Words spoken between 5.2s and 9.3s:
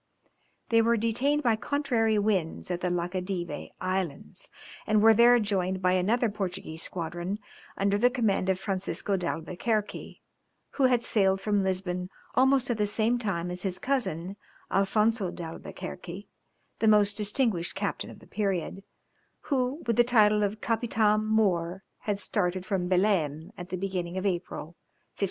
joined by another Portuguese squadron under the command of Francisco